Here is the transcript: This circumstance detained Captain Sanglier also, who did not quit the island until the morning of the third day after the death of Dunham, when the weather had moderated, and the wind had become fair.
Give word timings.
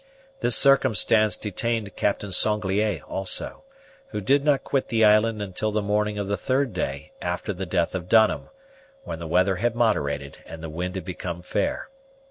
This 0.39 0.55
circumstance 0.55 1.37
detained 1.37 1.95
Captain 1.95 2.31
Sanglier 2.31 3.03
also, 3.07 3.63
who 4.07 4.19
did 4.19 4.43
not 4.43 4.63
quit 4.63 4.87
the 4.87 5.05
island 5.05 5.43
until 5.43 5.71
the 5.71 5.83
morning 5.83 6.17
of 6.17 6.27
the 6.27 6.37
third 6.37 6.73
day 6.73 7.11
after 7.21 7.53
the 7.53 7.67
death 7.67 7.93
of 7.93 8.09
Dunham, 8.09 8.49
when 9.03 9.19
the 9.19 9.27
weather 9.27 9.57
had 9.57 9.75
moderated, 9.75 10.39
and 10.43 10.63
the 10.63 10.69
wind 10.69 10.95
had 10.95 11.05
become 11.05 11.43
fair. 11.43 11.89